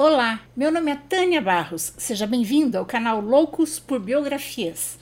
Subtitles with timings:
[0.00, 1.92] Olá, meu nome é Tânia Barros.
[1.98, 4.96] Seja bem-vindo ao canal Loucos por Biografias.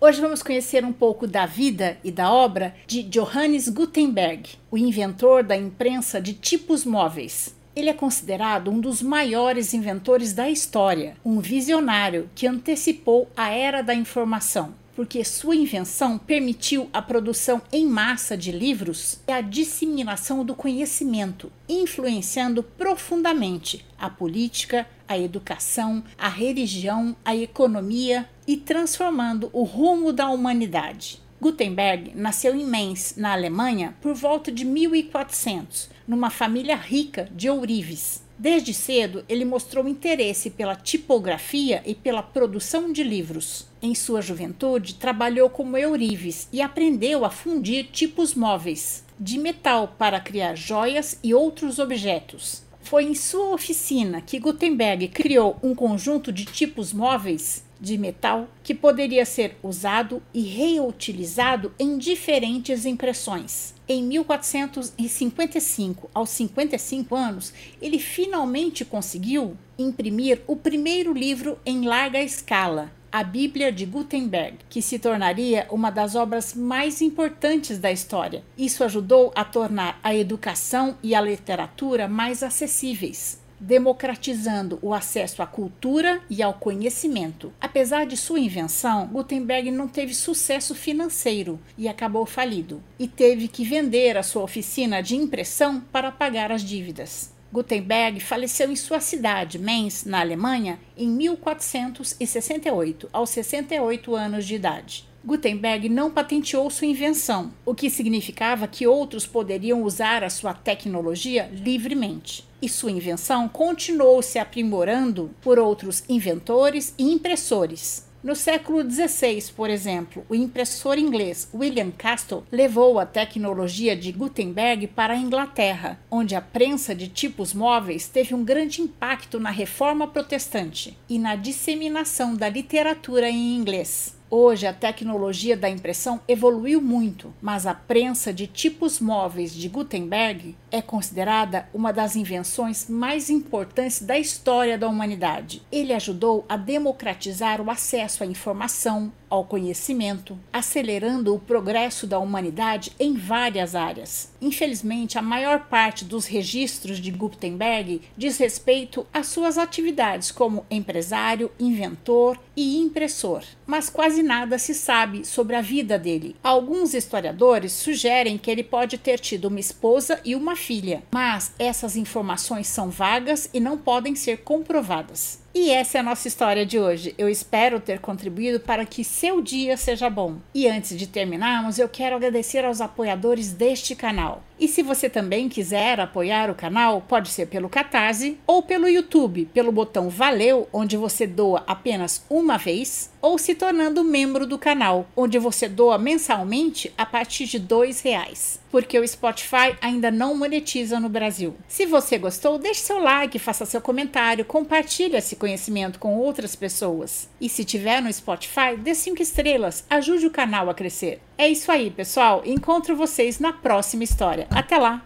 [0.00, 5.42] Hoje vamos conhecer um pouco da vida e da obra de Johannes Gutenberg, o inventor
[5.42, 7.52] da imprensa de tipos móveis.
[7.74, 13.82] Ele é considerado um dos maiores inventores da história, um visionário que antecipou a era
[13.82, 20.42] da informação porque sua invenção permitiu a produção em massa de livros e a disseminação
[20.42, 29.64] do conhecimento, influenciando profundamente a política, a educação, a religião, a economia e transformando o
[29.64, 31.20] rumo da humanidade.
[31.38, 38.24] Gutenberg nasceu em Mainz, na Alemanha, por volta de 1400, numa família rica de ourives.
[38.38, 43.66] Desde cedo, ele mostrou interesse pela tipografia e pela produção de livros.
[43.80, 50.20] Em sua juventude, trabalhou como eurives e aprendeu a fundir tipos móveis de metal para
[50.20, 52.65] criar joias e outros objetos.
[52.86, 58.72] Foi em sua oficina que Gutenberg criou um conjunto de tipos móveis de metal que
[58.72, 63.74] poderia ser usado e reutilizado em diferentes impressões.
[63.88, 72.92] Em 1455, aos 55 anos, ele finalmente conseguiu imprimir o primeiro livro em larga escala,
[73.16, 78.44] a Bíblia de Gutenberg, que se tornaria uma das obras mais importantes da história.
[78.58, 85.46] Isso ajudou a tornar a educação e a literatura mais acessíveis democratizando o acesso à
[85.46, 87.50] cultura e ao conhecimento.
[87.58, 93.64] Apesar de sua invenção, Gutenberg não teve sucesso financeiro e acabou falido, e teve que
[93.64, 97.34] vender a sua oficina de impressão para pagar as dívidas.
[97.52, 105.04] Gutenberg faleceu em sua cidade, Mainz, na Alemanha, em 1468, aos 68 anos de idade.
[105.26, 111.50] Gutenberg não patenteou sua invenção, o que significava que outros poderiam usar a sua tecnologia
[111.52, 112.46] livremente.
[112.62, 118.05] E sua invenção continuou se aprimorando por outros inventores e impressores.
[118.26, 124.88] No século XVI, por exemplo, o impressor inglês William Castle levou a tecnologia de Gutenberg
[124.88, 130.08] para a Inglaterra, onde a prensa de tipos móveis teve um grande impacto na reforma
[130.08, 134.15] protestante e na disseminação da literatura em inglês.
[134.28, 140.56] Hoje a tecnologia da impressão evoluiu muito, mas a prensa de tipos móveis de Gutenberg
[140.68, 145.62] é considerada uma das invenções mais importantes da história da humanidade.
[145.70, 152.92] Ele ajudou a democratizar o acesso à informação, ao conhecimento, acelerando o progresso da humanidade
[152.98, 154.32] em várias áreas.
[154.40, 161.50] Infelizmente, a maior parte dos registros de Gutenberg diz respeito às suas atividades como empresário,
[161.58, 166.36] inventor e impressor, mas quase nada se sabe sobre a vida dele.
[166.42, 171.96] Alguns historiadores sugerem que ele pode ter tido uma esposa e uma filha, mas essas
[171.96, 175.45] informações são vagas e não podem ser comprovadas.
[175.58, 177.14] E essa é a nossa história de hoje.
[177.16, 180.36] Eu espero ter contribuído para que seu dia seja bom.
[180.54, 184.42] E antes de terminarmos, eu quero agradecer aos apoiadores deste canal.
[184.58, 189.46] E se você também quiser apoiar o canal, pode ser pelo Catarse ou pelo YouTube,
[189.52, 195.06] pelo botão Valeu, onde você doa apenas uma vez, ou se tornando membro do canal,
[195.16, 201.00] onde você doa mensalmente a partir de dois reais, porque o Spotify ainda não monetiza
[201.00, 201.56] no Brasil.
[201.66, 207.26] Se você gostou, deixe seu like, faça seu comentário, compartilhe esse conhecimento com outras pessoas.
[207.40, 211.22] E se tiver no Spotify, dê cinco estrelas, ajude o canal a crescer.
[211.38, 212.42] É isso aí, pessoal.
[212.44, 214.46] Encontro vocês na próxima história.
[214.50, 215.02] Até lá!